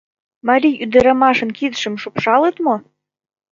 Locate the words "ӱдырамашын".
0.83-1.49